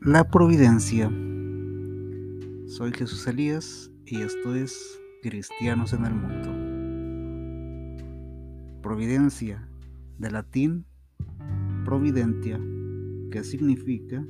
La 0.00 0.28
Providencia. 0.28 1.10
Soy 2.66 2.92
Jesús 2.92 3.26
Elías 3.26 3.90
y 4.04 4.20
esto 4.20 4.54
es 4.54 5.00
Cristianos 5.22 5.94
en 5.94 6.04
el 6.04 6.14
Mundo. 6.14 6.52
Providencia, 8.82 9.66
de 10.18 10.30
latín 10.30 10.84
providentia, 11.86 12.60
que 13.30 13.42
significa 13.42 14.22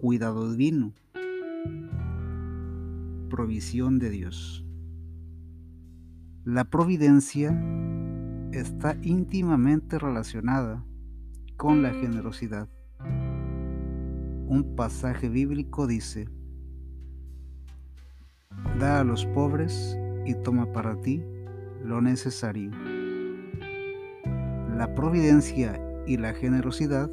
cuidado 0.00 0.50
divino, 0.50 0.92
provisión 3.30 4.00
de 4.00 4.10
Dios. 4.10 4.66
La 6.44 6.64
providencia 6.64 7.56
está 8.50 8.98
íntimamente 9.02 10.00
relacionada 10.00 10.84
con 11.56 11.82
la 11.82 11.94
generosidad 11.94 12.68
un 14.52 14.76
pasaje 14.76 15.30
bíblico 15.30 15.86
dice, 15.86 16.28
da 18.78 19.00
a 19.00 19.04
los 19.04 19.24
pobres 19.24 19.98
y 20.26 20.34
toma 20.34 20.70
para 20.74 20.94
ti 21.00 21.24
lo 21.82 22.02
necesario. 22.02 22.70
La 24.76 24.94
providencia 24.94 25.80
y 26.06 26.18
la 26.18 26.34
generosidad 26.34 27.10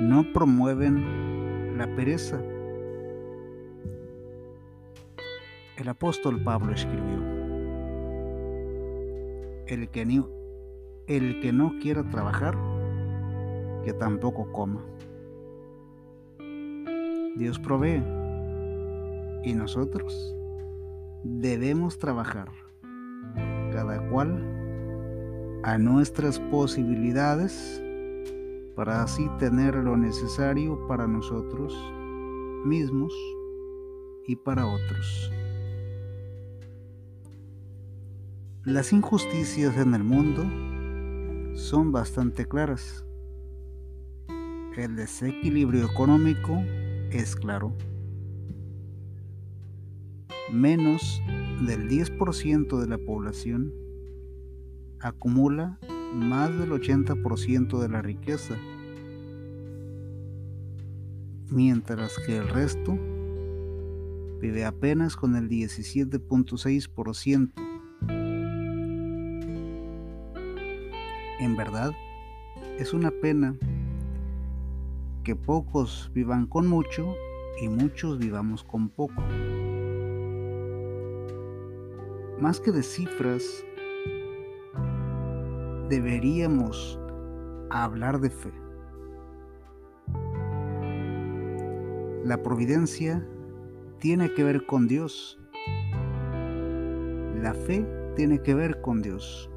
no 0.00 0.32
promueven 0.32 1.76
la 1.76 1.92
pereza. 1.96 2.40
El 5.76 5.88
apóstol 5.88 6.40
Pablo 6.44 6.72
escribió, 6.72 7.18
el 9.66 9.88
que, 9.88 10.02
el 11.08 11.40
que 11.40 11.52
no 11.52 11.72
quiera 11.82 12.08
trabajar, 12.10 12.56
que 13.84 13.92
tampoco 13.92 14.52
coma. 14.52 14.80
Dios 17.36 17.58
provee 17.58 18.02
y 19.42 19.54
nosotros 19.54 20.34
debemos 21.24 21.98
trabajar, 21.98 22.48
cada 23.72 24.08
cual 24.08 25.60
a 25.64 25.78
nuestras 25.78 26.38
posibilidades, 26.38 27.82
para 28.76 29.02
así 29.02 29.28
tener 29.38 29.74
lo 29.76 29.96
necesario 29.96 30.86
para 30.86 31.06
nosotros 31.06 31.74
mismos 32.64 33.12
y 34.26 34.36
para 34.36 34.66
otros. 34.66 35.32
Las 38.64 38.92
injusticias 38.92 39.76
en 39.76 39.94
el 39.94 40.04
mundo 40.04 40.44
son 41.56 41.92
bastante 41.92 42.46
claras. 42.46 43.04
El 44.76 44.96
desequilibrio 44.96 45.86
económico 45.86 46.62
es 47.14 47.36
claro. 47.36 47.76
Menos 50.52 51.22
del 51.66 51.88
10% 51.88 52.80
de 52.80 52.88
la 52.88 52.98
población 52.98 53.72
acumula 55.00 55.78
más 56.12 56.50
del 56.58 56.70
80% 56.70 57.80
de 57.80 57.88
la 57.88 58.02
riqueza, 58.02 58.56
mientras 61.50 62.18
que 62.18 62.36
el 62.36 62.48
resto 62.48 62.98
vive 64.40 64.64
apenas 64.64 65.16
con 65.16 65.36
el 65.36 65.48
17.6%. 65.48 67.52
En 71.40 71.56
verdad, 71.56 71.92
es 72.78 72.92
una 72.92 73.10
pena 73.10 73.56
que 75.24 75.34
pocos 75.34 76.10
vivan 76.14 76.46
con 76.46 76.66
mucho 76.68 77.16
y 77.60 77.68
muchos 77.68 78.18
vivamos 78.18 78.62
con 78.62 78.90
poco. 78.90 79.22
Más 82.38 82.60
que 82.60 82.70
de 82.72 82.82
cifras, 82.82 83.64
deberíamos 85.88 87.00
hablar 87.70 88.20
de 88.20 88.30
fe. 88.30 88.52
La 92.22 92.42
providencia 92.42 93.26
tiene 94.00 94.32
que 94.34 94.44
ver 94.44 94.66
con 94.66 94.88
Dios. 94.88 95.40
La 97.40 97.54
fe 97.54 97.86
tiene 98.14 98.42
que 98.42 98.54
ver 98.54 98.82
con 98.82 99.00
Dios. 99.00 99.50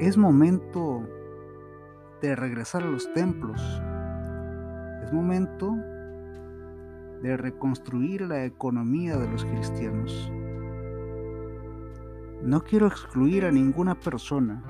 Es 0.00 0.16
momento 0.16 1.06
de 2.20 2.36
regresar 2.36 2.82
a 2.82 2.90
los 2.90 3.12
templos. 3.12 3.60
Es 5.02 5.12
momento 5.12 5.74
de 7.22 7.36
reconstruir 7.36 8.22
la 8.22 8.44
economía 8.44 9.16
de 9.16 9.28
los 9.28 9.44
cristianos. 9.44 10.30
No 12.42 12.62
quiero 12.64 12.86
excluir 12.86 13.44
a 13.44 13.50
ninguna 13.50 13.98
persona. 13.98 14.62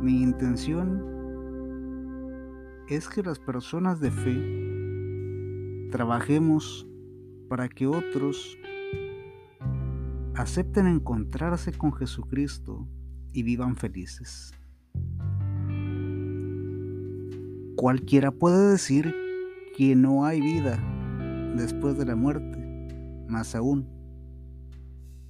Mi 0.00 0.22
intención 0.22 1.04
es 2.88 3.08
que 3.08 3.22
las 3.22 3.38
personas 3.38 4.00
de 4.00 4.10
fe 4.10 5.88
trabajemos 5.90 6.86
para 7.48 7.68
que 7.68 7.86
otros 7.86 8.58
acepten 10.34 10.86
encontrarse 10.86 11.72
con 11.72 11.92
Jesucristo 11.92 12.86
y 13.32 13.42
vivan 13.42 13.76
felices. 13.76 14.52
Cualquiera 17.76 18.30
puede 18.30 18.70
decir 18.70 19.14
que 19.76 19.94
no 19.94 20.24
hay 20.24 20.40
vida 20.40 20.82
después 21.56 21.98
de 21.98 22.06
la 22.06 22.16
muerte, 22.16 22.58
más 23.28 23.54
aún, 23.54 23.86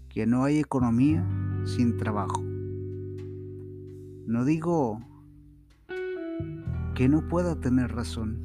que 0.09 0.27
no 0.27 0.45
hay 0.45 0.61
economía 0.61 1.27
sin 1.65 1.97
trabajo. 1.97 2.41
No 4.27 4.45
digo 4.45 5.01
que 6.95 7.09
no 7.09 7.27
pueda 7.27 7.59
tener 7.59 7.93
razón. 7.93 8.39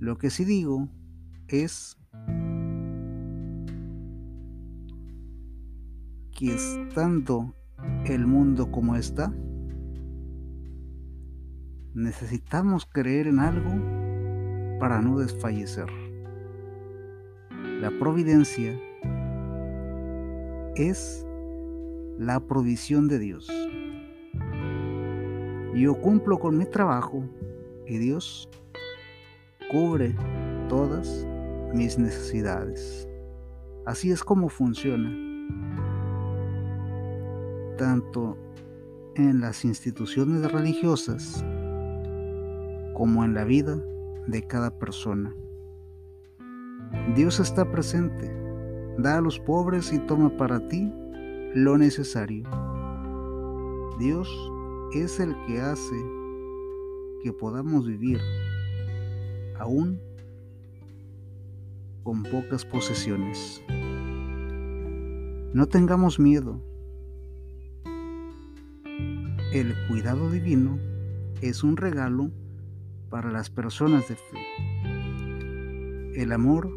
Lo 0.00 0.18
que 0.18 0.30
sí 0.30 0.44
digo 0.44 0.88
es 1.46 1.96
que 6.32 6.52
estando 6.52 7.54
el 8.06 8.26
mundo 8.26 8.72
como 8.72 8.96
está, 8.96 9.32
necesitamos 11.94 12.86
creer 12.86 13.26
en 13.26 13.40
algo 13.40 13.70
para 14.78 15.00
no 15.00 15.18
desfallecer. 15.18 15.88
La 17.80 17.90
providencia 17.98 18.78
es 20.76 21.26
la 22.18 22.40
provisión 22.40 23.08
de 23.08 23.18
Dios. 23.18 23.50
Yo 25.74 25.94
cumplo 26.00 26.38
con 26.38 26.58
mi 26.58 26.66
trabajo 26.66 27.22
y 27.86 27.98
Dios 27.98 28.48
cubre 29.70 30.14
todas 30.68 31.26
mis 31.72 31.98
necesidades. 31.98 33.08
Así 33.86 34.10
es 34.10 34.22
como 34.22 34.48
funciona. 34.48 35.10
Tanto 37.78 38.36
en 39.14 39.40
las 39.40 39.64
instituciones 39.64 40.50
religiosas 40.52 41.44
como 43.00 43.24
en 43.24 43.32
la 43.32 43.44
vida 43.44 43.82
de 44.26 44.46
cada 44.46 44.78
persona. 44.78 45.34
Dios 47.16 47.40
está 47.40 47.72
presente, 47.72 48.30
da 48.98 49.16
a 49.16 49.20
los 49.22 49.40
pobres 49.40 49.90
y 49.94 49.98
toma 50.00 50.36
para 50.36 50.68
ti 50.68 50.92
lo 51.54 51.78
necesario. 51.78 52.44
Dios 53.98 54.28
es 54.92 55.18
el 55.18 55.34
que 55.46 55.62
hace 55.62 55.96
que 57.24 57.32
podamos 57.32 57.86
vivir 57.86 58.20
aún 59.58 59.98
con 62.02 62.22
pocas 62.24 62.66
posesiones. 62.66 63.64
No 65.54 65.66
tengamos 65.70 66.20
miedo. 66.20 66.60
El 69.54 69.74
cuidado 69.88 70.28
divino 70.28 70.78
es 71.40 71.64
un 71.64 71.78
regalo 71.78 72.30
para 73.10 73.30
las 73.30 73.50
personas 73.50 74.08
de 74.08 74.16
fe. 74.16 74.38
El 76.14 76.32
amor 76.32 76.70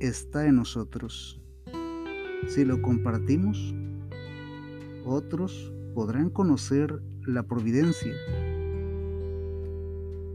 está 0.00 0.46
en 0.46 0.56
nosotros. 0.56 1.40
Si 2.48 2.64
lo 2.64 2.82
compartimos, 2.82 3.74
otros 5.04 5.72
podrán 5.94 6.30
conocer 6.30 7.00
la 7.26 7.44
providencia. 7.44 8.12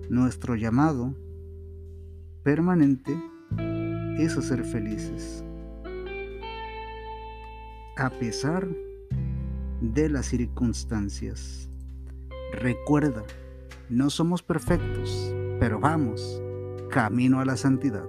Nuestro 0.09 0.55
llamado 0.55 1.13
permanente 2.44 3.15
es 4.17 4.38
a 4.38 4.41
ser 4.41 4.63
felices. 4.63 5.44
A 7.97 8.09
pesar 8.09 8.67
de 9.81 10.09
las 10.09 10.27
circunstancias, 10.27 11.69
Recuerda, 12.53 13.23
no 13.89 14.09
somos 14.09 14.44
perfectos, 14.44 15.33
pero 15.59 15.80
vamos, 15.80 16.41
camino 16.89 17.39
a 17.39 17.45
la 17.45 17.57
santidad. 17.57 18.06